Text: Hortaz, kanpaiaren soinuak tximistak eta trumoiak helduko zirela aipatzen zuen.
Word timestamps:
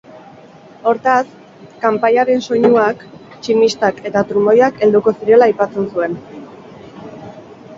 Hortaz, 0.91 1.27
kanpaiaren 1.83 2.41
soinuak 2.47 3.03
tximistak 3.35 4.01
eta 4.11 4.25
trumoiak 4.31 4.83
helduko 4.87 5.15
zirela 5.19 5.49
aipatzen 5.51 5.87
zuen. 5.95 6.17